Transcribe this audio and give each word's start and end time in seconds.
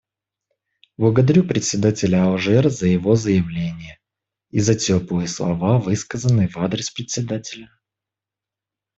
Благодарю 0.97 1.47
представителя 1.47 2.23
Алжира 2.23 2.69
за 2.69 2.87
его 2.87 3.13
заявление 3.13 3.99
и 4.49 4.59
за 4.59 4.73
теплые 4.73 5.27
слова, 5.27 5.77
высказанные 5.77 6.47
в 6.47 6.57
адрес 6.57 6.89
Председателя. 6.89 7.69